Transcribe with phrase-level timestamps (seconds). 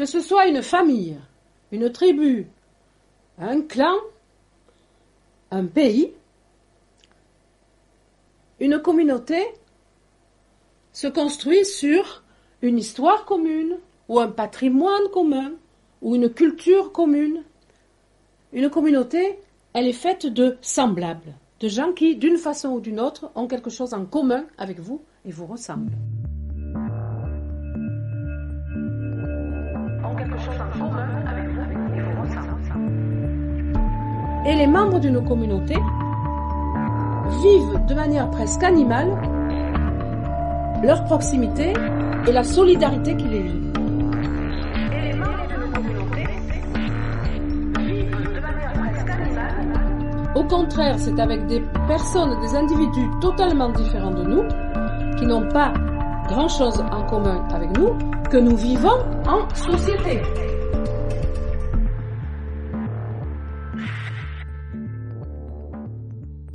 [0.00, 1.18] Que ce soit une famille,
[1.72, 2.46] une tribu,
[3.36, 3.96] un clan,
[5.50, 6.14] un pays,
[8.60, 9.46] une communauté
[10.94, 12.22] se construit sur
[12.62, 13.76] une histoire commune
[14.08, 15.52] ou un patrimoine commun
[16.00, 17.44] ou une culture commune.
[18.54, 19.38] Une communauté,
[19.74, 23.68] elle est faite de semblables, de gens qui, d'une façon ou d'une autre, ont quelque
[23.68, 25.92] chose en commun avec vous et vous ressemblent.
[34.46, 35.74] Et les membres d'une communauté
[37.42, 39.10] vivent de manière presque animale
[40.82, 41.74] leur proximité
[42.26, 43.70] et la solidarité qui les lie.
[50.34, 54.42] Au contraire, c'est avec des personnes, des individus totalement différents de nous,
[55.18, 55.74] qui n'ont pas
[56.28, 57.90] grand-chose en commun avec nous,
[58.30, 60.22] que nous vivons en société.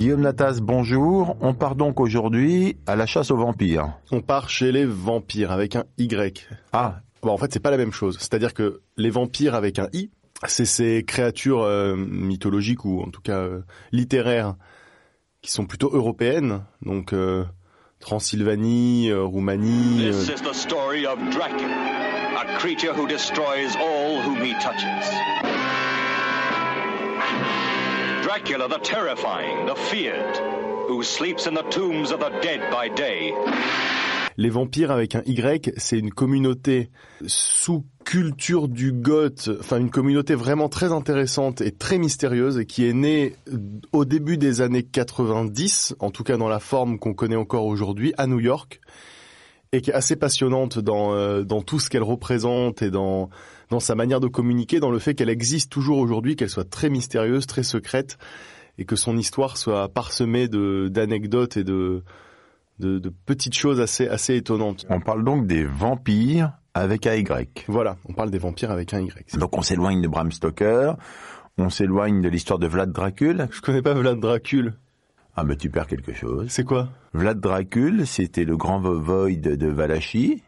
[0.06, 1.36] Guillaume Latas, bonjour.
[1.40, 3.90] On part donc aujourd'hui à la chasse aux vampires.
[4.12, 6.46] On part chez les vampires avec un Y.
[6.72, 8.16] Ah, Bon, en fait, c'est pas la même chose.
[8.20, 10.12] C'est-à-dire que les vampires avec un I,
[10.46, 14.54] c'est ces créatures euh, mythologiques ou en tout cas euh, littéraires
[15.42, 17.44] qui sont plutôt européennes, donc euh,
[17.98, 20.06] Transylvanie, euh, Roumanie.
[20.06, 25.55] euh, This is the story of Dracula, a creature who destroys all whom he touches.
[28.26, 30.36] Dracula the terrifying, the feared,
[30.88, 33.32] who sleeps in the tombs of the dead by day.
[34.36, 36.90] Les vampires avec un Y, c'est une communauté
[37.28, 43.36] sous-culture du goth, enfin une communauté vraiment très intéressante et très mystérieuse qui est née
[43.92, 48.12] au début des années 90, en tout cas dans la forme qu'on connaît encore aujourd'hui,
[48.18, 48.80] à New York,
[49.70, 53.30] et qui est assez passionnante dans, euh, dans tout ce qu'elle représente et dans,
[53.70, 56.88] dans sa manière de communiquer, dans le fait qu'elle existe toujours aujourd'hui, qu'elle soit très
[56.88, 58.18] mystérieuse, très secrète,
[58.78, 62.02] et que son histoire soit parsemée de d'anecdotes et de,
[62.78, 64.86] de, de petites choses assez, assez étonnantes.
[64.88, 67.64] on parle donc des vampires avec un Y.
[67.68, 69.38] Voilà, on parle des vampires avec un Y.
[69.38, 70.96] Donc on s'éloigne de Bram Stoker,
[71.58, 73.48] on s'éloigne de l'histoire de Vlad Dracul.
[73.50, 74.74] Je connais pas Vlad Dracul.
[75.36, 76.46] Ah mais tu perds quelque chose.
[76.48, 76.88] C'est quoi?
[77.12, 80.42] Vlad Dracul, c'était le grand void de Valachie.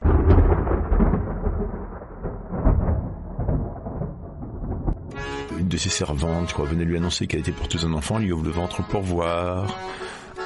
[5.69, 8.45] De ses servantes, je crois, venait lui annoncer qu'elle était porteuse d'un enfant, lui ouvre
[8.45, 9.77] le ventre pour voir.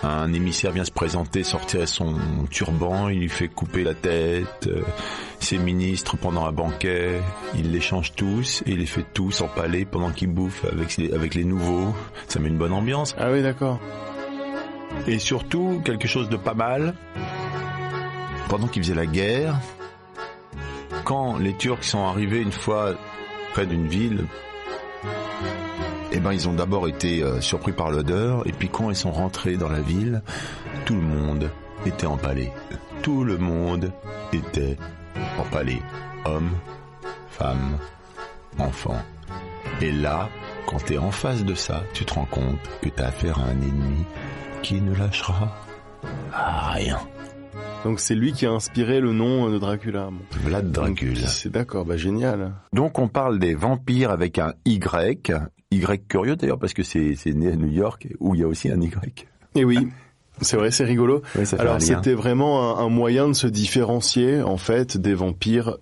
[0.03, 2.17] Un émissaire vient se présenter, sortir son
[2.51, 4.67] turban, il lui fait couper la tête.
[4.67, 4.83] Euh,
[5.39, 7.21] Ses ministres, pendant un banquet,
[7.55, 11.13] il les change tous et il les fait tous empaler pendant qu'il bouffe avec les,
[11.13, 11.95] avec les nouveaux.
[12.27, 13.15] Ça met une bonne ambiance.
[13.19, 13.79] Ah oui, d'accord.
[15.07, 16.95] Et surtout, quelque chose de pas mal,
[18.49, 19.57] pendant qu'ils faisaient la guerre,
[21.05, 22.95] quand les Turcs sont arrivés une fois
[23.53, 24.25] près d'une ville,
[26.13, 29.13] eh ben ils ont d'abord été euh, surpris par l'odeur, et puis quand ils sont
[29.13, 30.23] rentrés dans la ville,
[30.85, 31.51] tout le monde
[31.87, 32.53] était empalé.
[33.03, 33.93] Tout le monde
[34.33, 34.77] était
[35.39, 35.81] empalé.
[36.25, 36.53] Hommes,
[37.31, 37.79] femmes,
[38.59, 39.03] enfants.
[39.81, 40.29] Et là,
[40.67, 43.61] quand t'es en face de ça, tu te rends compte que t'as affaire à un
[43.61, 44.05] ennemi
[44.63, 45.57] qui ne lâchera
[46.33, 47.01] rien.
[47.85, 50.11] Donc c'est lui qui a inspiré le nom de Dracula.
[50.11, 50.21] Bon.
[50.45, 51.27] Vlad Dracula.
[51.27, 52.53] C'est d'accord, bah génial.
[52.73, 55.33] Donc on parle des vampires avec un Y.
[55.73, 58.71] Y curieux d'ailleurs parce que c'est né à New York où il y a aussi
[58.71, 59.27] un Y.
[59.55, 59.89] Et oui,
[60.41, 61.23] c'est vrai, c'est rigolo.
[61.37, 65.77] Oui, Alors c'était vraiment un, un moyen de se différencier en fait des vampires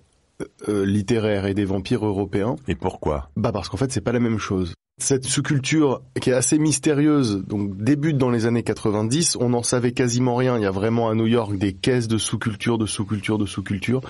[0.69, 2.55] euh, littéraires et des vampires européens.
[2.67, 3.29] Et pourquoi?
[3.35, 4.73] Bah parce qu'en fait c'est pas la même chose.
[5.01, 9.93] Cette sous-culture qui est assez mystérieuse, donc débute dans les années 90, on n'en savait
[9.93, 10.57] quasiment rien.
[10.57, 14.01] Il y a vraiment à New York des caisses de sous-culture, de sous-culture, de sous-culture.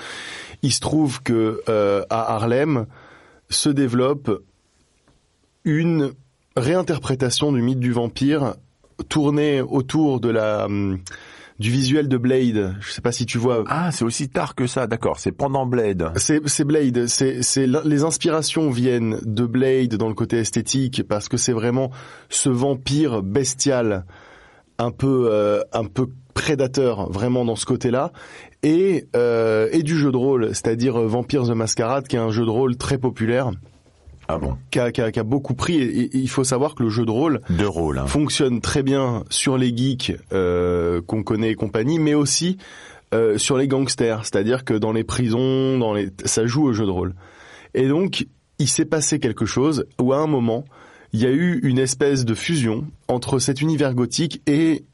[0.64, 2.88] Il se trouve que euh, à Harlem
[3.50, 4.44] se développe
[5.64, 6.12] une
[6.58, 8.56] réinterprétation du mythe du vampire
[9.08, 11.00] tournée autour de la hum,
[11.62, 12.76] du visuel de Blade.
[12.82, 13.64] Je sais pas si tu vois.
[13.68, 15.20] Ah, c'est aussi tard que ça, d'accord.
[15.20, 16.12] C'est pendant Blade.
[16.18, 21.54] C'est Blade, c'est les inspirations viennent de Blade dans le côté esthétique parce que c'est
[21.54, 21.92] vraiment
[22.30, 24.06] ce vampire bestial
[24.80, 28.12] un peu euh, un peu prédateur vraiment dans ce côté-là
[28.64, 32.32] et euh, et du jeu de rôle, c'est-à-dire euh, Vampire the Masquerade, qui est un
[32.32, 33.52] jeu de rôle très populaire.
[34.34, 36.74] Ah bon Qui a, qui a- qui a beaucoup pris et, et il faut savoir
[36.76, 38.00] que le jeu de rôle De rôle.
[38.00, 38.08] Hein.
[38.08, 42.58] fonctionne très bien sur les geeks euh, qu'on connaît et compagnie, mais aussi
[43.14, 46.86] euh, sur les gangsters, c'est-à-dire que dans les prisons, dans les, ça joue au jeu
[46.86, 47.14] de rôle.
[47.74, 48.26] Et donc,
[48.58, 50.64] il s'est passé quelque chose où à un moment,
[51.14, 54.86] il y a eu une espèce de fusion entre cet univers gothique et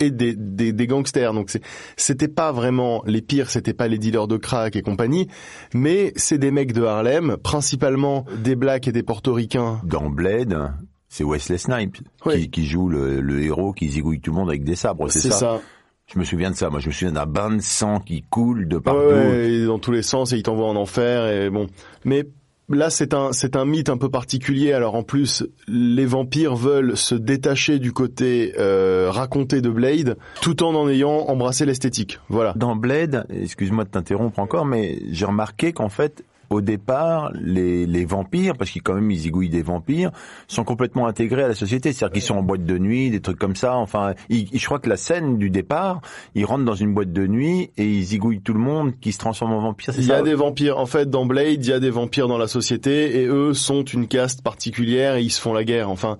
[0.00, 1.32] et des, des, des gangsters.
[1.32, 1.50] Donc
[1.96, 5.28] c'était pas vraiment les pires, c'était pas les dealers de crack et compagnie,
[5.74, 9.80] mais c'est des mecs de Harlem, principalement des blacks et des portoricains.
[9.84, 10.72] Dans Blade,
[11.08, 12.42] c'est Wesley Snipes Oui.
[12.42, 15.30] qui, qui joue le, le héros qui zigouille tout le monde avec des sabres, c'est
[15.30, 15.60] ça, ça.
[16.12, 16.70] Je me souviens de ça.
[16.70, 19.00] Moi, je me souviens d'un bain de sang qui coule de partout.
[19.00, 19.28] Ouais,
[19.60, 21.66] ouais, dans tous les sens et il t'envoie en enfer et bon.
[22.04, 22.28] Mais
[22.68, 24.72] là c'est un c'est un mythe un peu particulier.
[24.72, 30.62] Alors en plus les vampires veulent se détacher du côté euh, raconté de Blade tout
[30.62, 32.20] en en ayant embrassé l'esthétique.
[32.28, 32.52] Voilà.
[32.56, 38.04] Dans Blade, excuse-moi de t'interrompre encore, mais j'ai remarqué qu'en fait, au départ, les, les
[38.04, 40.10] vampires, parce qu'ils quand même ils zigouillent des vampires,
[40.48, 41.92] sont complètement intégrés à la société.
[41.92, 43.74] C'est-à-dire qu'ils sont en boîte de nuit, des trucs comme ça.
[43.76, 46.00] Enfin, ils- je crois que la scène du départ,
[46.34, 49.18] ils rentrent dans une boîte de nuit et ils zigouillent tout le monde qui se
[49.18, 49.92] transforme en vampire.
[49.98, 50.78] Il y a des vampires.
[50.78, 53.82] En fait, dans Blade, il y a des vampires dans la société et eux sont
[53.84, 55.90] une caste particulière et ils se font la guerre.
[55.90, 56.18] Enfin,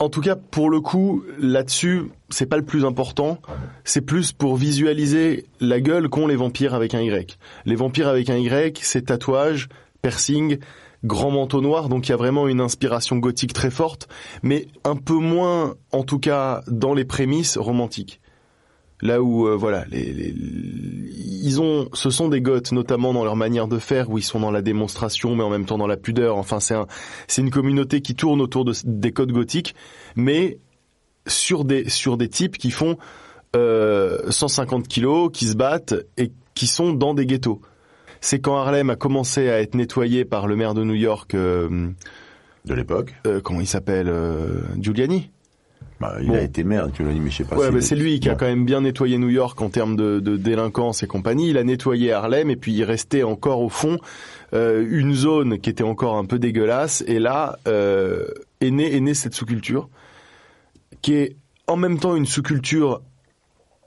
[0.00, 3.38] en tout cas, pour le coup, là-dessus, c'est pas le plus important.
[3.84, 7.38] C'est plus pour visualiser la gueule qu'ont les vampires avec un Y.
[7.66, 9.68] Les vampires avec un Y, c'est tatouage,
[10.00, 10.58] piercing,
[11.04, 14.08] grand manteau noir, donc il y a vraiment une inspiration gothique très forte,
[14.42, 18.19] mais un peu moins, en tout cas, dans les prémices romantiques.
[19.02, 20.34] Là où euh, voilà, les, les-
[21.42, 24.40] ils ont, ce sont des goths notamment dans leur manière de faire, où ils sont
[24.40, 26.36] dans la démonstration, mais en même temps dans la pudeur.
[26.36, 26.86] Enfin, c'est un,
[27.26, 29.74] c'est une communauté qui tourne autour de, des codes gothiques,
[30.16, 30.58] mais
[31.26, 32.98] sur des sur des types qui font
[33.56, 37.60] euh, 150 kilos, qui se battent et qui sont dans des ghettos.
[38.20, 41.88] C'est quand Harlem a commencé à être nettoyé par le maire de New York, euh,
[42.66, 43.14] de l'époque.
[43.26, 45.30] euh, comment il s'appelle, euh, Giuliani.
[46.00, 46.34] Bah, il Bon.
[46.34, 47.56] a été maire, tu l'as dit, mais je sais pas.
[47.56, 49.96] Ouais, si- bah, c'est lui qui a quand même bien nettoyé New York en termes
[49.96, 51.50] de, de délinquance et compagnie.
[51.50, 53.98] Il a nettoyé Harlem et puis il restait encore au fond
[54.54, 57.04] euh, une zone qui était encore un peu dégueulasse.
[57.06, 58.26] Et là euh,
[58.62, 59.90] est née est née cette sous-culture
[61.02, 61.36] qui est
[61.66, 63.02] en même temps une sous-culture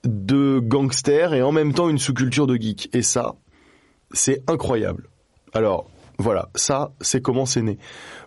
[0.04, 2.90] de gangsters et en même temps une sous-culture de geek.
[2.94, 3.36] Et ça,
[4.12, 5.08] c'est incroyable.
[5.54, 5.90] Alors
[6.20, 7.78] voilà, ça c'est comment c'est né.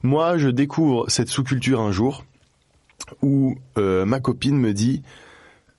[0.02, 2.24] Moi, je découvre cette sous-culture un jour
[3.22, 5.02] où euh, ma copine me dit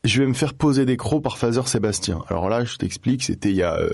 [0.03, 2.21] je vais me faire poser des crocs par Father Sébastien.
[2.29, 3.89] Alors là, je t'explique, c'était il y a euh,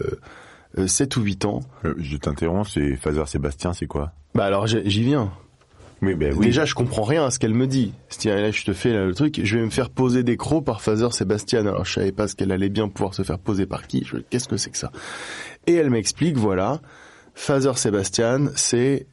[0.78, 1.62] euh, 7 ou 8 ans.
[1.86, 4.12] Euh, je t'interromps, c'est Father Sébastien, c'est quoi?
[4.36, 5.32] Bah alors j'y viens.
[6.04, 6.46] Oui, ben oui.
[6.46, 7.94] Déjà, je comprends rien à ce qu'elle me dit.
[8.10, 10.66] C'est-à-dire, là, je te fais là, le truc, je vais me faire poser des crocs
[10.66, 11.62] par Father Sébastien.
[11.62, 14.04] Alors, je savais pas ce qu'elle allait bien pouvoir se faire poser par qui.
[14.06, 14.92] Je- Qu'est-ce que c'est que ça?
[15.66, 16.82] Et elle m'explique, voilà,
[17.36, 19.08] Father Sébastien, c'est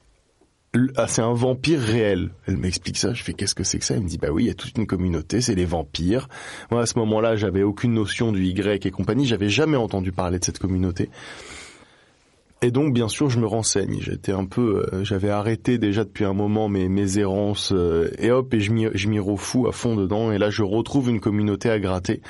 [0.97, 2.31] ah, c'est un vampire réel.
[2.47, 3.13] Elle m'explique ça.
[3.13, 3.95] Je fais qu'est-ce que c'est que ça?
[3.95, 6.29] Elle me dit bah oui, il y a toute une communauté, c'est les vampires.
[6.71, 9.27] Moi, à ce moment-là, j'avais aucune notion du Y et compagnie.
[9.27, 11.11] J'avais jamais entendu parler de cette communauté.
[12.63, 13.99] Et donc, bien sûr, je me renseigne.
[14.01, 18.31] J'étais un peu, euh, j'avais arrêté déjà depuis un moment mes, mes errances, euh, et
[18.31, 20.31] hop, et je m'y, je à fond dedans.
[20.31, 22.21] Et là, je retrouve une communauté à gratter.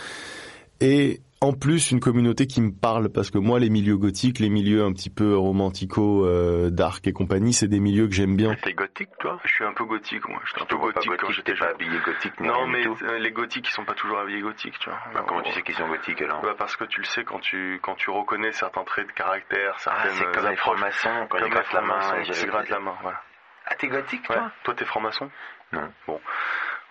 [0.81, 4.51] Et en plus, une communauté qui me parle, parce que moi, les milieux gothiques, les
[4.51, 8.55] milieux un petit peu romantico, euh, dark et compagnie, c'est des milieux que j'aime bien.
[8.63, 9.41] T'es gothique, toi?
[9.45, 10.39] Je suis un peu gothique, moi.
[10.45, 12.99] Je suis un pas gothique, t'es pas habillé gothique, ni rien du tout.
[13.05, 14.99] euh, les gothiques, ils sont pas toujours habillés gothiques, tu vois.
[15.15, 16.43] Bah, comment tu sais qu'ils sont gothiques alors?
[16.43, 19.73] Bah parce que tu le sais quand tu quand tu reconnais certains traits de caractère,
[19.77, 20.59] Ah, certaines c'est comme les approches.
[20.59, 22.01] francs-maçons, quand Comme ils grattent la main.
[22.01, 23.23] francs-maçons, et j'avais- c'est gratte la main, voilà.
[23.67, 24.37] Ah, t'es gothique, Ouais.
[24.37, 25.31] toi Toi, t'es franc-maçon?
[25.73, 25.91] Non.
[26.07, 26.21] Bon.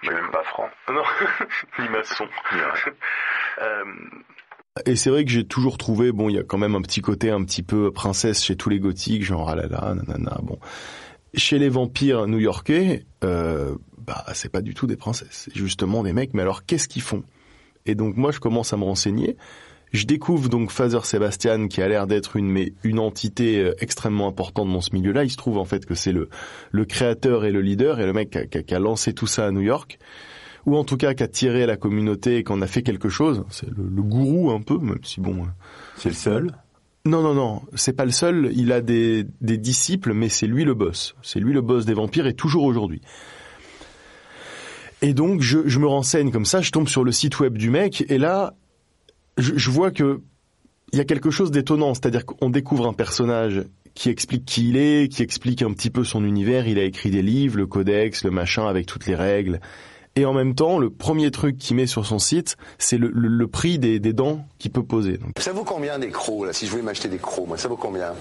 [0.01, 0.69] Je suis même pas franc.
[0.89, 1.03] Non,
[1.79, 2.27] ni maçon.
[2.53, 2.59] Ouais.
[3.61, 3.83] Euh,
[4.85, 7.01] Et c'est vrai que j'ai toujours trouvé, bon, il y a quand même un petit
[7.01, 10.57] côté un petit peu princesse chez tous les gothiques, genre ah là là, nanana, bon.
[11.35, 16.13] Chez les vampires new-yorkais, euh, bah c'est pas du tout des princesses, c'est justement des
[16.13, 16.33] mecs.
[16.33, 17.23] Mais alors qu'est-ce qu'ils font?
[17.85, 19.37] Et donc moi je commence à me renseigner.
[19.91, 24.27] Je découvre donc Father Sebastian qui a l'air d'être une mais une entité euh, extrêmement
[24.27, 25.23] importante dans ce milieu-là.
[25.23, 26.29] Il se trouve en fait que c'est le
[26.71, 29.13] le créateur et le leader et le mec qui a, qui a- qui a lancé
[29.13, 29.99] tout ça à New York
[30.65, 33.43] ou en tout cas qui a tiré la communauté et qu'on a fait quelque chose.
[33.49, 35.43] C'est le, le gourou un peu, même si bon.
[35.43, 35.47] euh,
[35.97, 36.51] C'est le seul?
[37.05, 38.51] Non, non, non, c'est pas le seul.
[38.53, 41.15] Il a des, des disciples, mais c'est lui le boss.
[41.21, 43.01] C'est lui le boss des vampires et toujours aujourd'hui.
[45.01, 47.69] Et donc, je, je me renseigne comme ça, je tombe sur le site web du
[47.69, 48.53] mec, et là,
[49.37, 50.19] je, je vois que
[50.91, 51.93] il y a quelque chose d'étonnant.
[51.93, 53.63] C'est-à-dire qu'on découvre un personnage
[53.93, 56.67] qui explique qui il est, qui explique un petit peu son univers.
[56.67, 59.61] Il a écrit des livres, le codex, le machin, avec toutes les règles.
[60.15, 63.27] Et en même temps, le premier truc qu'il met sur son site, c'est le, le-
[63.29, 65.17] le prix des, des dents qu'il peut poser.
[65.17, 67.67] Donc, Ça vaut combien des crocs, là Si je voulais m'acheter des crocs, moi, ça
[67.69, 68.13] vaut combien?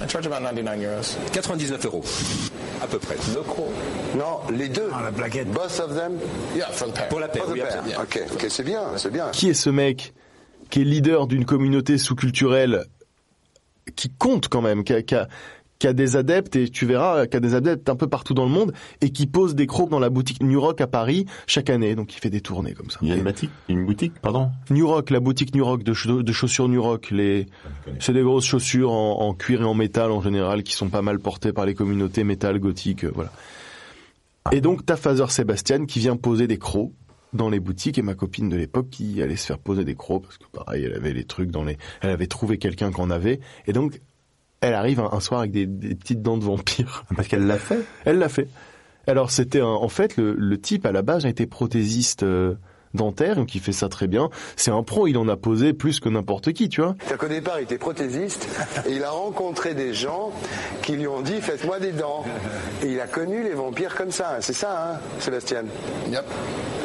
[0.00, 1.32] I charge about 99 euros.
[1.32, 2.04] 99 euros,
[2.82, 3.16] à peu près.
[3.34, 3.66] Le croc
[4.16, 4.88] Non, les deux.
[4.92, 5.50] Ah, la blaguette.
[5.50, 6.12] Both of them?
[6.56, 7.08] Yeah, for the pair.
[7.08, 7.60] Pour la paire, oui.
[8.00, 9.30] Ok, ok, c'est bien, c'est bien.
[9.32, 10.12] qui est ce mec
[10.70, 12.84] qui est leader d'une communauté sous-culturelle
[13.96, 15.28] qui compte quand même, qui a, qui a-
[15.78, 18.44] qui a des adeptes, et tu verras, qui a des adeptes un peu partout dans
[18.44, 21.70] le monde, et qui pose des crocs dans la boutique New Rock à Paris chaque
[21.70, 21.94] année.
[21.94, 22.98] Donc il fait des tournées comme ça.
[23.02, 24.50] Il y a une boutique, une boutique, pardon?
[24.70, 27.46] New Rock, la boutique New Rock de, ch- de chaussures New Rock, les,
[28.00, 31.02] c'est des grosses chaussures en, en cuir et en métal en général qui sont pas
[31.02, 33.30] mal portées par les communautés métal, gothique, euh, voilà.
[34.50, 36.90] Et donc t'as Father Sébastien qui vient poser des crocs
[37.34, 40.22] dans les boutiques et ma copine de l'époque qui allait se faire poser des crocs
[40.22, 43.10] parce que pareil elle avait les trucs dans les, elle avait trouvé quelqu'un qui en
[43.10, 44.00] avait et donc
[44.60, 47.04] elle arrive un, un soir avec des, des petites dents de vampire.
[47.16, 47.80] Parce qu'elle l'a fait?
[48.04, 48.48] Elle l'a fait.
[49.06, 52.54] Alors c'était un- en fait le, le type à la base a été prothésiste euh,
[52.98, 54.28] dentaire donc il fait ça très bien.
[54.56, 56.94] C'est un pro, il en a posé plus que n'importe qui, tu vois.
[57.06, 58.48] C'est qu'au départ, il était prothésiste
[58.86, 60.32] et il a rencontré des gens
[60.82, 62.24] qui lui ont dit faites-moi des dents.
[62.82, 64.38] Et il a connu les vampires comme ça.
[64.40, 65.64] C'est ça, hein, Sébastien
[66.10, 66.24] Yep.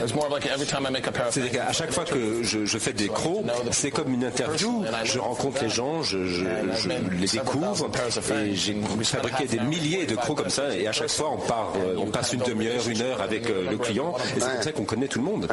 [0.03, 2.43] It's more like every time I make a pair of C'est-à-dire qu'à chaque fois que
[2.43, 4.83] je, je fais des crocs, c'est comme une interview.
[5.05, 6.43] Je rencontre les gens, je, je,
[6.75, 7.89] je les découvre
[8.35, 10.75] et j'ai fabriqué des milliers de crocs comme ça.
[10.75, 13.69] Et à chaque fois, on part, euh, on passe une demi-heure, une heure avec euh,
[13.69, 14.13] le client.
[14.35, 15.47] Et c'est comme ça qu'on connaît tout le monde.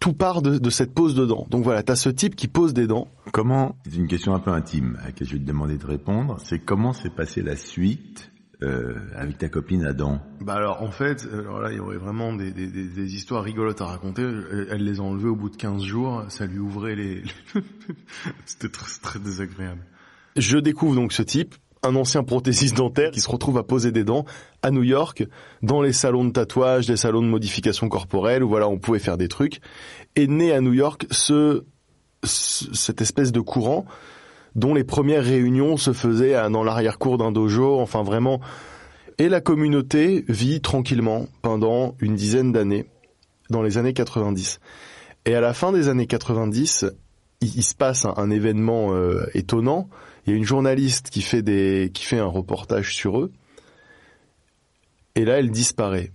[0.00, 1.46] Tout part de, de cette pose de dents.
[1.50, 3.08] Donc voilà, t'as ce type qui pose des dents.
[3.32, 6.36] Comment, c'est une question un peu intime à laquelle je vais te demander de répondre,
[6.42, 10.20] c'est comment s'est passée la suite euh, avec ta copine Adam?
[10.40, 13.42] Bah alors en fait, alors là il y aurait vraiment des, des, des, des histoires
[13.44, 14.22] rigolotes à raconter.
[14.22, 17.22] Elle elle les a enlevées au bout de 15 jours, ça lui ouvrait les...
[18.46, 19.82] C'était très, très désagréable.
[20.36, 24.04] Je découvre donc ce type, un ancien prothésiste dentaire qui se retrouve à poser des
[24.04, 24.24] dents
[24.62, 25.26] à New York,
[25.62, 29.16] dans les salons de tatouage, des salons de modification corporelle, où voilà, on pouvait faire
[29.16, 29.60] des trucs.
[30.16, 31.64] Et né à New York ce,
[32.24, 33.86] ce- cette espèce de courant
[34.56, 38.40] dont les premières réunions se faisaient dans l'arrière-cour d'un dojo, enfin vraiment
[39.18, 42.86] et la communauté vit tranquillement pendant une dizaine d'années,
[43.50, 44.60] dans les années 90.
[45.26, 46.86] Et à la fin des années 90,
[47.42, 49.88] il, il se passe un, un événement euh, étonnant.
[50.26, 53.32] Il y a une journaliste qui fait des, qui fait un reportage sur eux.
[55.14, 56.12] Et là, elle disparaît.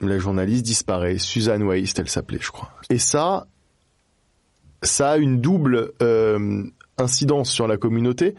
[0.00, 1.18] La journaliste disparaît.
[1.18, 2.70] Suzanne Weist, elle s'appelait, je crois.
[2.90, 3.46] Et ça,
[4.82, 6.64] ça a une double euh,
[6.98, 8.34] incidence sur la communauté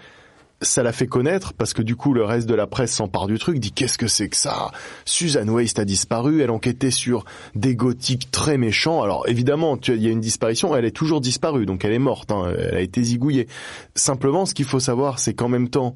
[0.62, 3.38] ça l'a fait connaître parce que du coup le reste de la presse s'empare du
[3.38, 4.72] truc, dit qu'est-ce que c'est que ça?
[5.06, 9.02] Suzanne Weist a disparu, elle enquêtait sur des gothiques très méchants.
[9.04, 12.32] Alors évidemment, il y a une disparition, elle est toujours disparue, donc elle est morte,
[12.32, 13.48] hein, elle a été zigouillée.
[13.96, 15.96] Simplement, ce qu'il faut savoir, c'est qu'en même temps,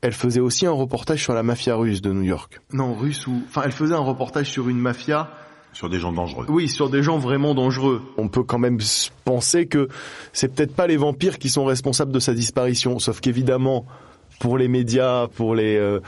[0.00, 2.60] elle faisait aussi un reportage sur la mafia russe de New York.
[2.72, 3.42] Non, russe ou...
[3.48, 5.30] Enfin, elle faisait un reportage sur une mafia
[5.74, 8.00] sur des gens dangereux oui, sur des gens vraiment dangereux.
[8.16, 9.88] On peut quand même s- penser que
[10.32, 13.84] c'est peut-être pas les vampires qui sont responsables de sa disparition, sauf qu'évidemment,
[14.40, 16.00] pour les médias, pour les euh,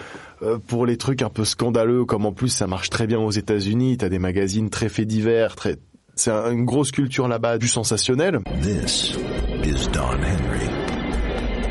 [0.43, 3.31] euh, pour les trucs un peu scandaleux, comme en plus ça marche très bien aux
[3.31, 5.77] États-Unis, t'as des magazines très faits divers, très
[6.15, 8.39] c'est un- une grosse culture là-bas du sensationnel.
[8.63, 9.19] This
[9.65, 10.67] is Don Henry.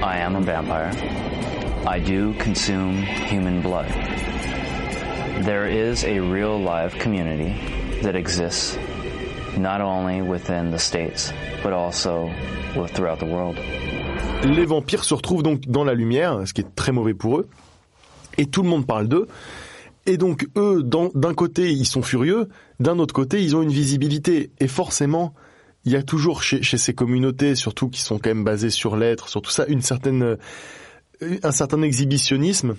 [0.02, 0.92] I am a vampire.
[1.88, 3.86] I do consume human blood.
[5.44, 7.54] There is a real live community
[8.05, 8.77] that exists
[9.57, 11.33] not only within the States,
[11.63, 12.29] but also
[12.93, 13.57] throughout the world.
[14.43, 17.47] Les vampires se retrouvent donc dans la lumière, ce qui est très mauvais pour eux,
[18.38, 19.27] et tout le monde parle d'eux.
[20.05, 22.47] Et donc eux, d'un côté, ils sont furieux,
[22.79, 24.51] d'un autre côté, ils ont une visibilité.
[24.59, 25.33] Et forcément,
[25.83, 28.97] il y a toujours chez, chez ces communautés, surtout qui sont quand même basées sur
[28.97, 30.38] l'être, sur tout ça, une certaine,
[31.21, 32.75] euh, un certain exhibitionnisme.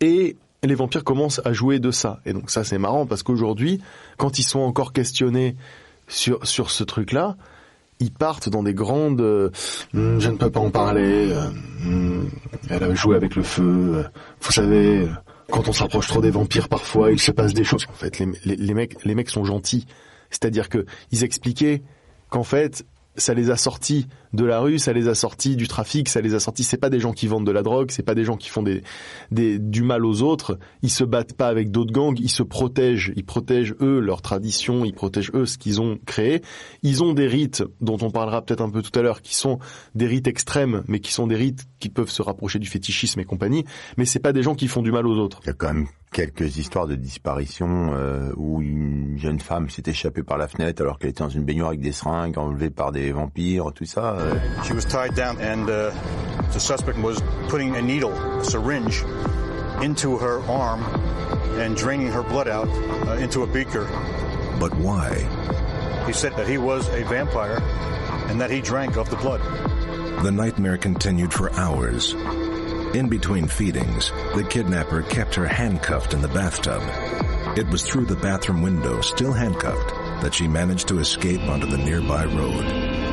[0.00, 2.20] Et les vampires commencent à jouer de ça.
[2.26, 3.80] Et donc ça, c'est marrant parce qu'aujourd'hui,
[4.16, 5.56] quand ils sont encore questionnés
[6.08, 7.36] sur sur ce truc-là,
[8.00, 9.50] ils partent dans des grandes euh,
[9.94, 11.46] Hum, je ne peux pas en parler euh,
[11.84, 12.30] hum,
[12.68, 13.62] elle a joué avec le feu
[13.94, 14.02] euh,
[14.40, 15.08] vous savez
[15.50, 18.26] quand on s'approche trop des vampires parfois il se passe des choses en fait les,
[18.44, 19.86] les, les mecs les mecs sont gentils
[20.30, 21.82] c'est-à-dire que ils expliquaient
[22.28, 22.84] qu'en fait
[23.16, 26.34] ça les a sortis de la rue, ça les a sortis du trafic, ça les
[26.34, 26.64] a sortis.
[26.64, 28.62] C'est pas des gens qui vendent de la drogue, c'est pas des gens qui font
[28.62, 28.82] des,
[29.30, 30.58] des du mal aux autres.
[30.82, 34.84] Ils se battent pas avec d'autres gangs, ils se protègent, ils protègent eux leur tradition,
[34.84, 36.42] ils protègent eux ce qu'ils ont créé.
[36.82, 39.58] Ils ont des rites dont on parlera peut-être un peu tout à l'heure, qui sont
[39.94, 43.24] des rites extrêmes, mais qui sont des rites qui peuvent se rapprocher du fétichisme et
[43.24, 43.64] compagnie.
[43.96, 45.40] Mais c'est pas des gens qui font du mal aux autres.
[45.44, 49.82] Il y a quand même quelques histoires de disparition euh, où une jeune femme s'est
[49.86, 52.92] échappée par la fenêtre alors qu'elle était dans une baignoire avec des seringues enlevée par
[52.92, 54.16] des vampires, tout ça.
[54.64, 55.90] She was tied down, and uh,
[56.52, 59.02] the suspect was putting a needle, a syringe,
[59.82, 60.82] into her arm
[61.58, 63.84] and draining her blood out uh, into a beaker.
[64.58, 65.14] But why?
[66.06, 67.58] He said that he was a vampire
[68.28, 69.40] and that he drank of the blood.
[70.22, 72.14] The nightmare continued for hours.
[72.94, 76.82] In between feedings, the kidnapper kept her handcuffed in the bathtub.
[77.58, 79.90] It was through the bathroom window, still handcuffed,
[80.22, 83.03] that she managed to escape onto the nearby road.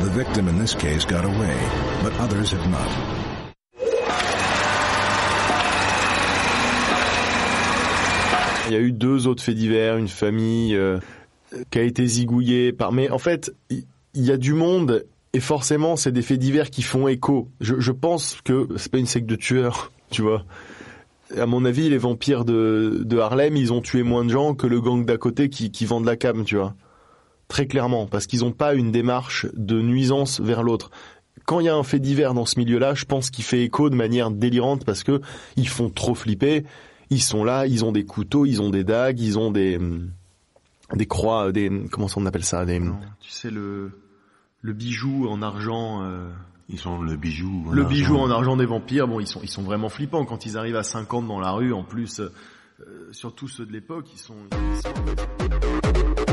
[0.00, 1.54] The victim in this case got away,
[2.02, 2.88] but others have not.
[8.66, 10.98] Il y a eu deux autres faits divers, une famille euh,
[11.70, 12.92] qui a été zigouillée par.
[12.92, 15.04] Mais en fait, il y, a du monde
[15.34, 17.48] et forcément, c'est des faits divers qui font écho.
[17.60, 20.44] Je, je pense que c'est pas une secte de tueurs, tu vois.
[21.36, 24.66] À mon avis, les vampires de, de Harlem, ils ont tué moins de gens que
[24.66, 26.74] le gang d'à côté qui, qui vend de la cam, tu vois.
[27.50, 30.90] Très clairement, parce qu'ils n'ont pas une démarche de nuisance vers l'autre.
[31.44, 33.90] Quand il y a un fait divers dans ce milieu-là, je pense qu'il fait écho
[33.90, 35.20] de manière délirante parce que
[35.56, 36.64] ils font trop flipper
[37.10, 39.78] ils sont là, ils ont des couteaux, ils ont des dagues, ils ont des
[40.94, 42.80] des croix, des comment on appelle ça, des
[43.20, 43.90] tu sais le
[44.62, 46.02] le bijou en argent.
[46.04, 46.30] Euh,
[46.68, 47.64] ils ont le bijou.
[47.72, 49.08] le bijou en argent des vampires.
[49.08, 51.72] Bon, ils sont ils sont vraiment flippants quand ils arrivent à 50 dans la rue.
[51.72, 52.30] En plus, euh,
[53.10, 54.36] surtout ceux de l'époque, ils sont...
[54.52, 56.29] Ils sont...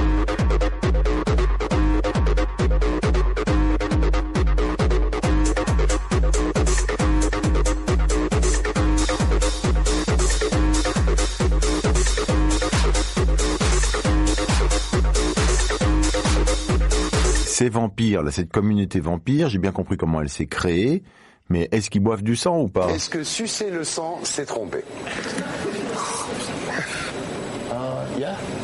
[17.78, 21.04] vampires, là, cette communauté vampire, j'ai bien compris comment elle s'est créée,
[21.50, 22.90] mais est-ce qu'ils boivent du sang ou pas?
[22.90, 24.84] Est-ce que sucer le sang, c'est tromper?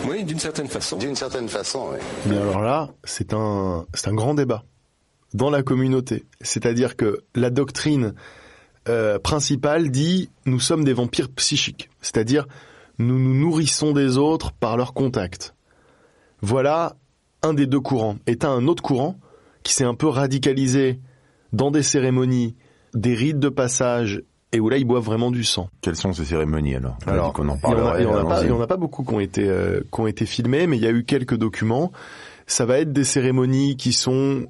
[0.08, 0.98] Oui, d'une certaine façon.
[0.98, 2.00] D'une certaine façon, oui.
[2.26, 4.64] Mais alors là, c'est un, c'est un grand débat
[5.34, 6.26] dans la communauté.
[6.42, 8.14] C'est-à-dire que la doctrine
[8.90, 12.48] euh, principale dit nous sommes des vampires psychiques, c'est-à-dire
[12.98, 15.56] nous nous nourrissons des autres par leur contact.
[16.42, 16.96] Voilà
[17.44, 18.18] un des deux courants.
[18.26, 19.20] est un autre courant
[19.64, 21.00] qui s'est un peu radicalisé
[21.52, 22.56] dans des cérémonies,
[22.94, 25.70] des rites de passage et où là ils boivent vraiment du sang.
[25.82, 26.98] Quelles sont ces cérémonies alors?
[27.08, 27.58] Alors, qu'on en
[28.00, 30.78] il n'y en, a pas beaucoup qui ont été euh, qui ont été filmés, mais
[30.78, 31.92] il y a eu quelques documents.
[32.46, 34.48] Ça va être des cérémonies qui sont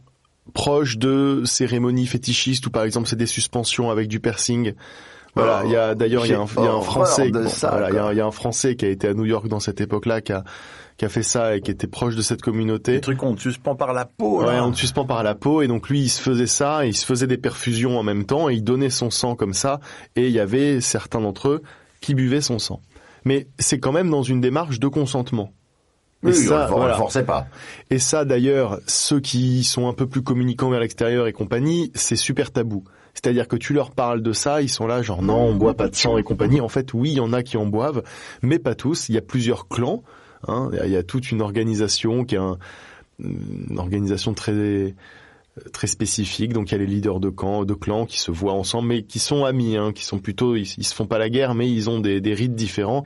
[0.54, 4.74] proches de cérémonies fétichistes ou par exemple c'est des suspensions avec du piercing.
[5.36, 8.76] Voilà, il y a d'ailleurs il y, a un français, il y, a un français
[8.76, 10.44] qui a été à New York dans cette époque-là qui a
[10.98, 12.94] qui a fait ça et qui était proche de cette communauté.
[12.94, 14.44] Le truc on te suspend par la peau.
[14.44, 16.90] Ouais, on te suspend par la peau et donc lui il se faisait ça, et
[16.90, 19.80] il se faisait des perfusions en même temps et il donnait son sang comme ça
[20.16, 21.62] et il y avait certains d'entre eux
[22.00, 22.82] qui buvaient son sang.
[23.26, 25.52] Mais c'est quand même dans une démarche de consentement.
[26.24, 26.96] Et oui, ça, on voilà.
[26.96, 27.48] forçait pas.
[27.90, 32.16] Et ça, d'ailleurs, ceux qui sont un peu plus communicants vers l'extérieur et compagnie, c'est
[32.16, 32.84] super tabou.
[33.14, 35.88] C'est-à-dire que tu leur parles de ça, ils sont là genre non, on boit pas
[35.88, 36.62] de sang et compagnie.
[36.62, 38.04] En fait, oui, il y en a qui en boivent,
[38.42, 39.10] mais pas tous.
[39.10, 40.04] Il y a plusieurs clans.
[40.48, 40.70] Hein.
[40.84, 42.40] Il y a toute une organisation qui est
[43.20, 44.96] une organisation très
[45.72, 46.54] très spécifique.
[46.54, 49.04] Donc il y a les leaders de camps, de clans qui se voient ensemble, mais
[49.04, 51.90] qui sont amis, hein, qui sont plutôt, ils, se font pas la guerre, mais ils
[51.90, 53.06] ont des rites différents,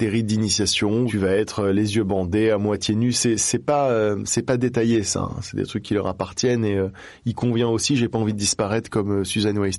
[0.00, 1.04] des rites d'initiation.
[1.04, 3.12] Tu vas être les yeux bandés, à moitié nus.
[3.12, 5.28] C'est c'est pas euh, c'est pas détaillé ça.
[5.30, 5.36] Hein.
[5.42, 6.88] C'est des trucs qui leur appartiennent et euh,
[7.26, 7.96] il convient aussi.
[7.96, 9.76] J'ai pas envie de disparaître comme euh, Suzanne Weiss.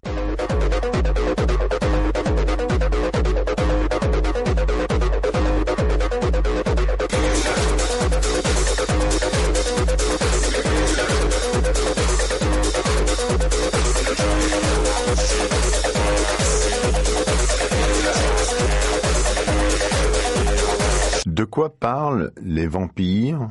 [22.42, 23.50] Les vampires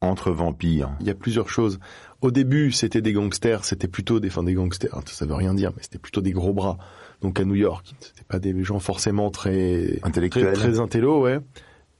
[0.00, 1.78] entre vampires Il y a plusieurs choses.
[2.22, 5.72] Au début, c'était des gangsters, c'était plutôt des, enfin des gangsters, ça veut rien dire,
[5.76, 6.78] mais c'était plutôt des gros bras.
[7.20, 11.40] Donc à New York, c'était pas des gens forcément très intellectuels, très, très intello, ouais.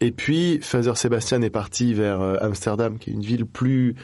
[0.00, 3.96] Et puis Father Sebastian est parti vers euh, Amsterdam, qui est une ville plus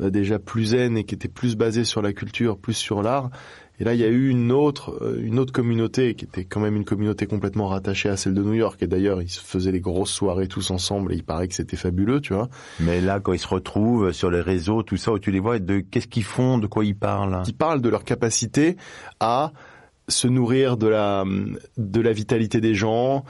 [0.00, 3.30] euh, déjà plus zen et qui était plus basée sur la culture, plus sur l'art.
[3.78, 6.60] Et là, il y a eu une autre, euh, une autre communauté qui était quand
[6.60, 8.82] même une communauté complètement rattachée à celle de New York.
[8.82, 12.20] Et d'ailleurs, ils faisaient les grosses soirées tous ensemble et il paraît que c'était fabuleux,
[12.20, 12.48] tu vois.
[12.80, 15.58] Mais là, quand ils se retrouvent sur les réseaux, tout ça, où tu les vois,
[15.58, 17.42] de qu'est-ce qu'ils font, de quoi ils parlent?
[17.46, 18.76] Ils parlent de leur capacité
[19.20, 19.52] à
[20.08, 21.24] se nourrir de la,
[21.76, 23.24] de la vitalité des gens,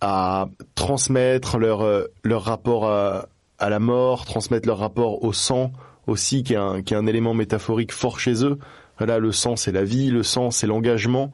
[0.00, 3.28] à transmettre leur, euh, leur rapport à,
[3.58, 5.72] à la mort, transmettre leur rapport au sang
[6.06, 8.58] aussi, qui est un, qui est un élément métaphorique fort chez eux.
[8.98, 11.32] Voilà, le sang c'est la vie, le sang c'est l'engagement.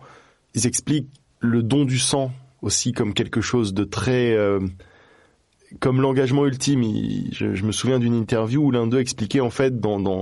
[0.54, 1.08] Ils expliquent
[1.40, 4.60] le don du sang aussi comme quelque chose de très euh,
[5.80, 6.82] comme l'engagement ultime.
[7.32, 9.74] je, me souviens d'une interview où l'un d'eux expliquait en fait,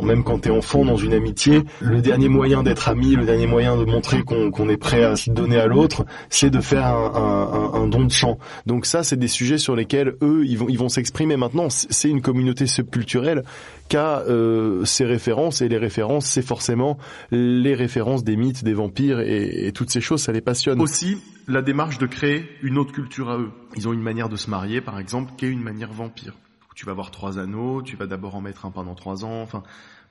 [0.02, 3.76] même quand t'es enfant dans une amitié, le dernier moyen d'être ami, le dernier moyen
[3.76, 8.04] de montrer qu'on est prêt à se donner à l'autre, c'est de faire un, don
[8.04, 8.38] de chant.
[8.66, 11.37] Donc ça, c'est des sujets sur lesquels eux, ils vont, s'exprimer.
[11.37, 13.44] Maintenant, c'est une communauté subculturelle
[13.88, 16.98] qu'a euh, ces références et les références, c'est forcément
[17.30, 20.80] les références des mythes, des vampires et, et toutes ces choses, ça les passionne.
[20.80, 23.52] Aussi, la démarche de créer une autre culture à eux.
[23.76, 26.35] Ils ont une manière de se marier, par exemple, qui est une manière vampire.
[26.74, 29.62] Tu vas avoir trois anneaux, tu vas d'abord en mettre un pendant trois ans, enfin,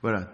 [0.02, 0.32] voilà.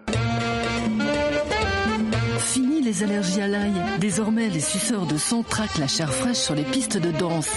[2.39, 3.73] Fini les allergies à l'ail.
[3.99, 7.49] Désormais, les suceurs de sang traquent la chair fraîche sur les pistes de danse.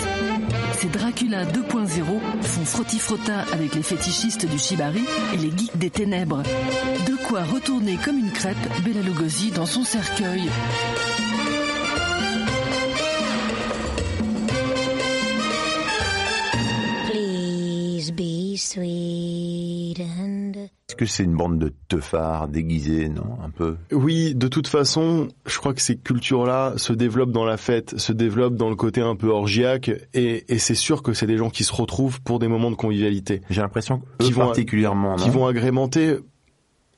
[0.75, 2.03] Ces Dracula 2.0
[2.43, 6.43] font frotti-frotta avec les fétichistes du Shibari et les geeks des ténèbres.
[6.43, 10.51] De quoi retourner comme une crêpe Bella Lugosi dans son cercueil.
[20.89, 23.77] Est-ce que c'est une bande de teufards déguisés, non Un peu?
[23.93, 28.13] Oui, de toute façon, je crois que ces cultures-là se développent dans la fête, se
[28.13, 31.65] développent dans le côté un peu orgiaque, et, c'est sûr que c'est des gens qui
[31.65, 33.43] se retrouvent pour des moments de convivialité.
[33.51, 36.19] J'ai l'impression que vont, particulièrement, qui vont agrémenter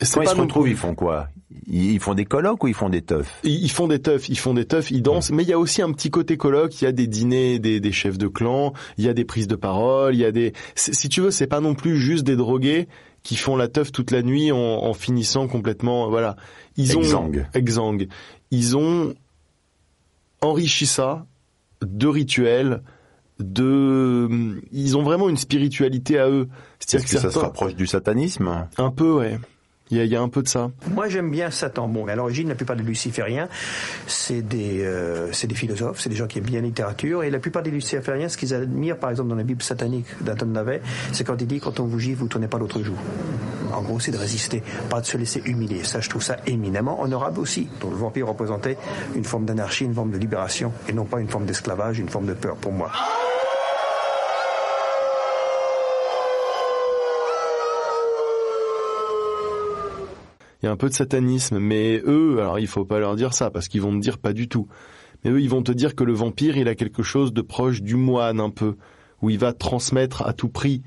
[0.01, 1.29] quand ils se retrouvent, ils font quoi?
[1.67, 3.41] Ils font des colloques ou ils font des teufs?
[3.43, 5.83] Ils font des teufs, ils font des teufs, ils dansent, mais il y a aussi
[5.83, 9.05] un petit côté colloque, il y a des dîners des, des chefs de clan, il
[9.05, 10.53] y a des prises de parole, il y a des...
[10.75, 12.89] Si tu veux, c'est pas non plus juste des drogués
[13.23, 16.09] qui font la teuf toute la nuit en, en finissant complètement...
[16.09, 16.37] Voilà.
[16.77, 17.33] Ils ont...
[17.55, 18.07] Exang.
[18.51, 19.15] Ils ont
[20.41, 21.27] enrichi ça
[21.83, 22.83] de rituels,
[23.41, 24.29] de
[24.73, 26.49] ils ont vraiment une spiritualité à eux.
[26.79, 28.67] C'est-à-dire que, que ça se rapproche du satanisme?
[28.79, 29.39] Un peu, ouais.
[29.91, 30.71] Il y, a, il y a, un peu de ça.
[30.95, 31.89] Moi, j'aime bien Satan.
[31.89, 33.49] Bon, à l'origine, la plupart des lucifériens,
[34.07, 37.23] c'est des, euh, c'est des philosophes, c'est des gens qui aiment bien la littérature.
[37.23, 40.47] Et la plupart des lucifériens, ce qu'ils admirent, par exemple, dans la Bible satanique d'Anton
[40.47, 42.99] Navet, c'est quand il dit quand on vous gifle, vous tournez pas l'autre joue.
[43.73, 45.85] En gros, c'est de résister, pas de se laisser humilier.
[45.85, 47.69] Ça, je trouve ça éminemment honorable aussi.
[47.81, 48.77] Donc, le vampire représentait
[49.15, 52.27] une forme d'anarchie, une forme de libération, et non pas une forme d'esclavage, une forme
[52.27, 52.91] de peur pour moi.
[60.63, 63.33] Il y a un peu de satanisme, mais eux, alors il faut pas leur dire
[63.33, 64.67] ça parce qu'ils vont te dire pas du tout.
[65.25, 67.83] Mais eux, ils vont te dire que le vampire, il a quelque chose de proche
[67.83, 68.77] du moine un peu,
[69.23, 70.83] où il va transmettre à tout prix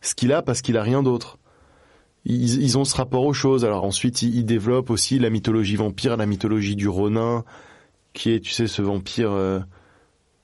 [0.00, 1.38] ce qu'il a parce qu'il a rien d'autre.
[2.24, 3.64] Ils, ont ce rapport aux choses.
[3.64, 7.44] Alors ensuite, ils, développent aussi la mythologie vampire, la mythologie du Ronin,
[8.14, 9.60] qui est, tu sais, ce vampire euh,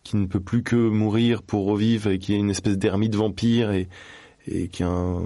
[0.04, 3.72] qui ne peut plus que mourir pour revivre et qui est une espèce d'ermite vampire
[3.72, 3.88] et,
[4.46, 5.22] et qui a un,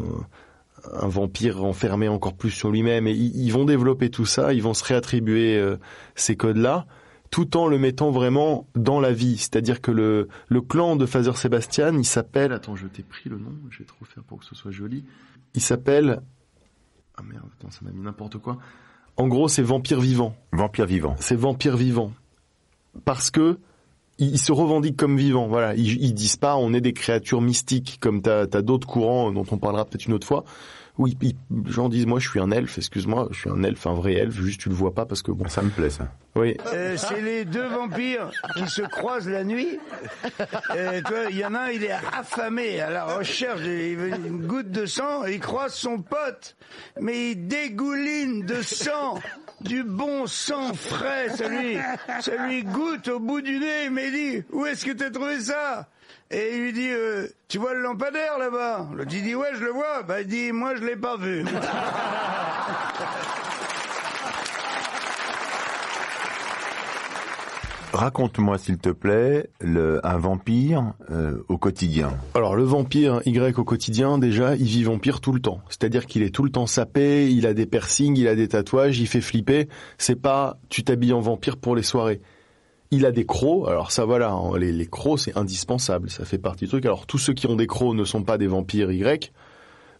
[0.93, 3.07] un vampire enfermé encore plus sur lui-même.
[3.07, 5.77] Et ils, vont développer tout ça, ils vont se réattribuer euh,
[6.15, 6.87] ces codes-là,
[7.31, 9.37] tout en le mettant vraiment dans la vie.
[9.37, 12.53] C'est-à-dire que le, le clan de Father Sebastian, il s'appelle...
[12.53, 15.05] Attends, je t'ai pris le nom, je vais trop faire pour que ce soit joli.
[15.55, 16.23] Il s'appelle...
[17.17, 18.59] Ah merde, attends, ça m'a mis n'importe quoi.
[19.17, 20.37] En gros, c'est vampire vivant.
[20.53, 21.17] Vampire vivant.
[21.19, 22.13] C'est vampire vivant.
[23.05, 23.59] Parce que
[24.19, 25.47] ils se revendiquent comme vivants.
[25.47, 29.33] Voilà, ils, ils disent pas on est des créatures mystiques comme t'as as, d'autres courants
[29.33, 30.45] dont on parlera peut-être une autre fois.
[30.99, 31.35] Oui, les
[31.71, 34.41] gens disent moi je suis un elfe, excuse-moi, je suis un elfe, un vrai elfe,
[34.41, 35.47] juste tu le vois pas parce que bon.
[35.47, 36.09] Ça me plaît ça.
[36.35, 36.57] Oui.
[36.73, 39.79] Euh, c'est les deux vampires qui se croisent la nuit.
[40.75, 41.01] Euh,
[41.31, 45.27] il y en a un, il est affamé à la recherche d'une goutte de sang,
[45.27, 46.57] et il croise son pote,
[47.01, 49.19] mais il dégouline de sang
[49.61, 51.79] du bon sang frais, ça lui,
[52.21, 55.41] ça lui goûte au bout du nez, mais il dit, où est-ce que t'as trouvé
[55.41, 55.89] ça?
[56.31, 58.89] Et il lui dit, euh, tu vois le lampadaire là-bas?
[58.95, 60.03] Le dit, ouais, je le vois.
[60.03, 61.45] Bah, il dit, moi, je l'ai pas vu.
[67.97, 72.13] Raconte-moi, s'il te plaît, le, un vampire euh, au quotidien.
[72.35, 75.63] Alors, le vampire Y au quotidien, déjà, il vit vampire tout le temps.
[75.71, 79.01] C'est-à-dire qu'il est tout le temps sapé, il a des piercings, il a des tatouages,
[79.01, 79.69] il fait flipper.
[79.97, 82.21] C'est pas, tu t'habilles en vampire pour les soirées.
[82.91, 86.39] Il a des crocs, alors ça voilà, hein, les, les crocs c'est indispensable, ça fait
[86.39, 86.85] partie du truc.
[86.85, 89.33] Alors tous ceux qui ont des crocs ne sont pas des vampires Y,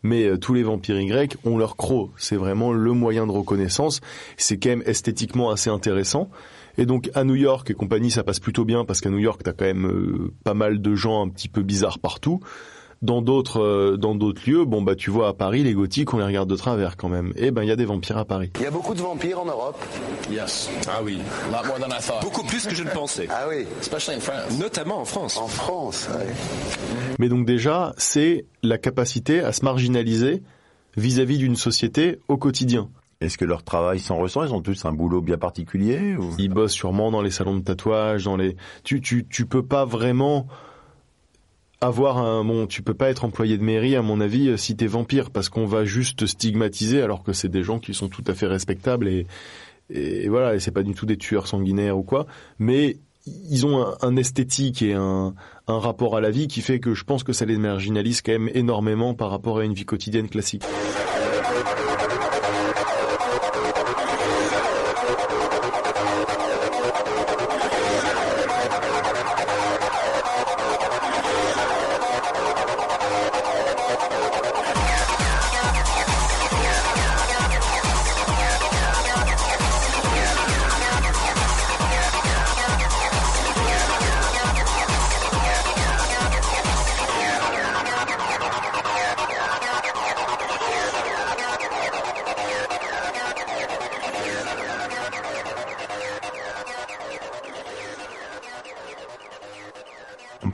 [0.03, 2.11] mais euh, tous les vampires Y ont leurs crocs.
[2.17, 4.01] C'est vraiment le moyen de reconnaissance.
[4.37, 6.29] C'est quand même esthétiquement assez intéressant.
[6.79, 9.41] Et donc à New York et compagnie, ça passe plutôt bien parce qu'à New York,
[9.43, 12.41] t'as quand même euh, pas mal de gens un petit peu bizarres partout
[13.03, 16.19] dans d'autres euh, dans d'autres lieux, bon bah tu vois à Paris les gothiques on
[16.19, 17.33] les regarde de travers quand même.
[17.37, 18.51] Et eh ben il y a des vampires à Paris.
[18.57, 19.79] Il y a beaucoup de vampires en Europe.
[20.31, 20.71] Yes.
[20.89, 21.19] Ah oui.
[22.23, 23.29] Beaucoup plus que je ne pensais.
[23.31, 23.67] Ah oui.
[23.81, 24.59] Especially in France.
[24.59, 25.37] Notamment en France.
[25.37, 26.09] En France.
[26.13, 26.27] Ouais.
[27.19, 30.43] Mais donc déjà c'est la capacité à se marginaliser
[30.97, 32.89] vis-à-vis d'une société au quotidien.
[33.21, 34.45] Est-ce que leur travail s'en ressent?
[34.45, 36.17] Ils ont tous un boulot bien particulier.
[36.39, 38.57] Ils bossent sûrement dans les salons de tatouage, dans les.
[38.85, 40.47] Tu tu tu peux pas vraiment
[41.81, 44.87] avoir un bon tu peux pas être employé de mairie à mon avis si t'es
[44.87, 48.25] vampire parce qu'on va juste te stigmatiser alors que c'est des gens qui sont tout
[48.27, 49.27] à fait respectables et
[49.91, 52.27] et voilà et c'est pas du tout des tueurs sanguinaires ou quoi
[52.59, 55.35] mais ils ont un, un esthétique et un,
[55.67, 58.33] un rapport à la vie qui fait que je pense que ça les marginalise quand
[58.33, 60.63] même énormément par rapport à une vie quotidienne classique.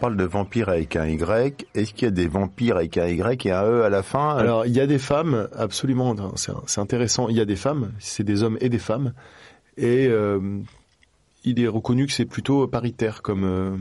[0.02, 1.64] Parle de vampires avec un Y.
[1.76, 4.30] Est-ce qu'il y a des vampires avec un Y et un E à la fin
[4.30, 7.28] Alors, il y a des femmes, absolument, c'est c'est intéressant.
[7.28, 9.12] Il y a des femmes, c'est des hommes et des femmes.
[9.76, 10.58] Et euh,
[11.44, 13.76] il est reconnu que c'est plutôt paritaire comme, euh,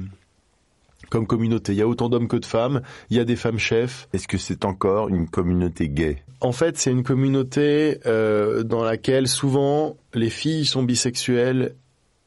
[1.09, 1.71] comme communauté.
[1.71, 2.83] Il y a autant d'hommes que de femmes.
[3.09, 4.07] Il y a des femmes chefs.
[4.13, 6.21] Est-ce que c'est encore une communauté gay?
[6.39, 11.73] En fait, c'est une communauté euh, dans laquelle souvent les filles sont bisexuelles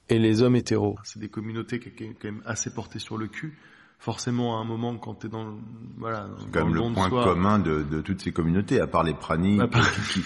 [0.08, 0.96] et les hommes hétéros.
[1.04, 3.56] C'est des communautés qui sont quand même assez portées sur le cul.
[3.98, 5.52] Forcément, à un moment, quand t'es dans le,
[5.96, 9.02] voilà, C'est quand même le de point commun de, de toutes ces communautés, à part
[9.02, 9.38] les part-
[10.12, 10.22] qui,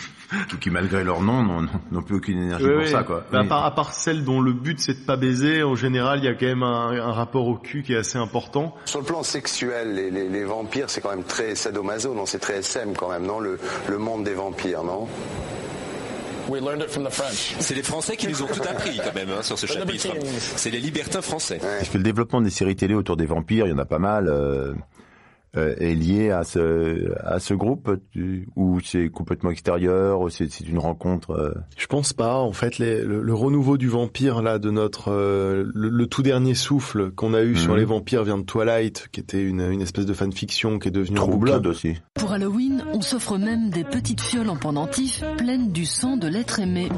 [0.48, 2.90] qui, qui, malgré leur nom, n'ont n'ont plus aucune énergie Oui, pour oui.
[2.90, 3.22] ça, quoi.
[3.30, 6.18] Mais à, part, à part celles dont le but c'est de pas baiser, en général,
[6.18, 8.74] il y a quand même un, un rapport au cul qui est assez important.
[8.84, 12.40] Sur le plan sexuel, les, les- les vampires, c'est quand même très sadomaso, non C'est
[12.40, 15.06] très SM quand même, non le, le monde des vampires, non?
[17.60, 20.08] C'est les Français qui nous ont tout appris quand même hein, sur ce chapitre.
[20.56, 21.60] C'est les libertins français.
[21.80, 23.98] Est-ce que le développement des séries télé autour des vampires, il y en a pas
[23.98, 24.74] mal, euh,
[25.78, 27.90] est lié à ce, à ce groupe
[28.56, 32.36] Ou c'est complètement extérieur ou c'est c'est une rencontre euh, Je pense pas.
[32.38, 36.22] En fait, les- le, le renouveau du vampire là, de notre euh, le, le tout
[36.22, 37.78] dernier souffle qu'on a eu sur Mhm.
[37.78, 41.18] les vampires vient de Twilight, qui était une, une espèce de fanfiction qui est devenue.
[41.38, 46.16] Blood aussi Pour Halloween, on s'offre même des petites fioles en pendentif pleines du sang
[46.16, 46.88] de l'être aimé.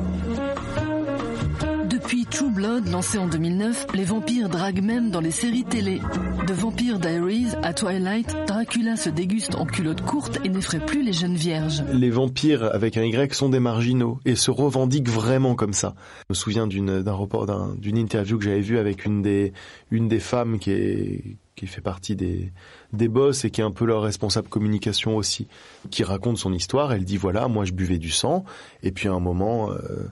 [2.03, 6.01] Depuis True Blood, lancé en 2009, les vampires draguent même dans les séries télé.
[6.49, 11.13] De Vampire Diaries à Twilight, Dracula se déguste en culotte courte et n'effraie plus les
[11.13, 11.83] jeunes vierges.
[11.93, 15.95] Les vampires avec un Y sont des marginaux et se revendiquent vraiment comme ça.
[16.21, 19.53] Je me souviens d'une d'un report d'un- d'une interview que j'avais vue avec une des
[20.21, 21.37] femmes qui
[21.67, 22.51] fait partie des
[22.95, 25.47] des boss et qui est un peu leur responsable communication aussi,
[25.91, 26.93] qui raconte son histoire.
[26.95, 28.45] Elle dit voilà, moi je buvais du sang
[28.83, 30.09] et puis à un moment euh,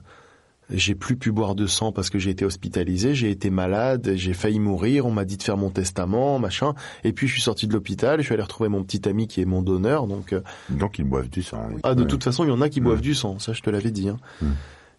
[0.71, 4.33] j'ai plus pu boire de sang parce que j'ai été hospitalisé, j'ai été malade, j'ai
[4.33, 6.73] failli mourir, on m'a dit de faire mon testament, machin.
[7.03, 9.41] Et puis je suis sorti de l'hôpital, je suis allé retrouver mon petit ami qui
[9.41, 10.33] est mon donneur, donc.
[10.33, 11.61] euh, Donc ils boivent du sang.
[11.71, 11.79] oui.
[11.83, 13.69] ah, de toute façon, il y en a qui boivent du sang, ça je te
[13.69, 14.09] l'avais dit.
[14.09, 14.17] Hein.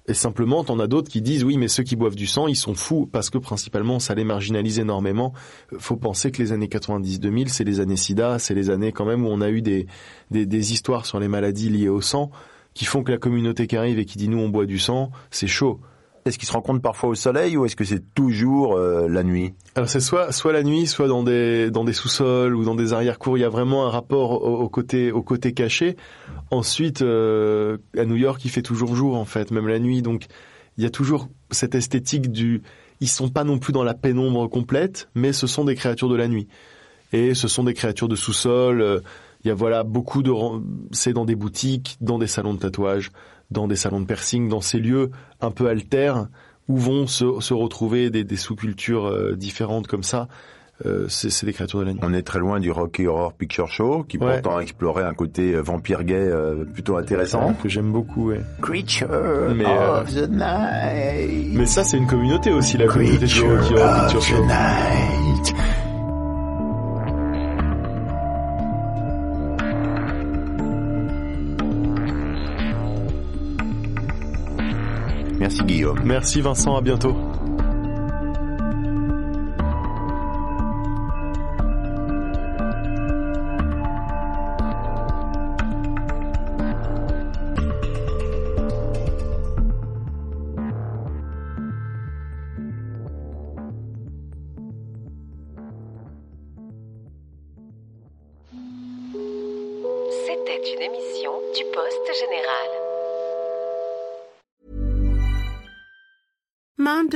[0.08, 2.56] Et simplement, t'en as d'autres qui disent oui, mais ceux qui boivent du sang, ils
[2.56, 5.32] sont fous parce que principalement, ça les marginalise énormément.
[5.72, 9.04] Euh, Faut penser que les années 90-2000, c'est les années SIDA, c'est les années quand
[9.04, 9.86] même où on a eu des,
[10.32, 12.30] des, des histoires sur les maladies liées au sang
[12.74, 15.10] qui font que la communauté qui arrive et qui dit nous on boit du sang,
[15.30, 15.80] c'est chaud.
[16.26, 19.54] Est-ce qu'ils se rencontrent parfois au soleil ou est-ce que c'est toujours euh, la nuit?
[19.74, 22.92] Alors c'est soit soit la nuit, soit dans des dans des sous-sols ou dans des
[22.92, 23.38] arrière-cours.
[23.38, 25.96] Il y a vraiment un rapport au, au côté au côté caché.
[26.50, 30.02] Ensuite, euh, à New York, il fait toujours jour en fait, même la nuit.
[30.02, 30.26] Donc
[30.76, 32.62] il y a toujours cette esthétique du.
[33.00, 36.16] Ils sont pas non plus dans la pénombre complète, mais ce sont des créatures de
[36.16, 36.48] la nuit.
[37.12, 38.82] Et ce sont des créatures de sous-sol.
[38.82, 39.00] euh,
[39.44, 40.32] Il y a voilà beaucoup de.
[40.92, 43.10] C'est dans des boutiques, dans des salons de tatouage,
[43.50, 46.26] dans des salons de piercing, dans ces lieux un peu altères
[46.68, 50.28] où vont se, se retrouver des, des sous-cultures euh, différentes comme ça.
[50.86, 52.00] Euh, c'est c'est des créatures de la nuit.
[52.02, 54.40] On est très loin du Rocky Horror Picture Show, qui Ouais.
[54.40, 57.52] pourtant explorait un côté euh, vampire gay euh, plutôt intéressant.
[57.62, 58.40] Que j'aime beaucoup, ouais.
[58.62, 59.08] Creature
[59.54, 61.50] Mais, euh, of the night.
[61.54, 64.44] Mais ça, c'est une communauté aussi, la communauté du Rocky Horror Picture Show.
[75.40, 76.00] Merci Guillaume.
[76.04, 77.16] Merci Vincent, à bientôt.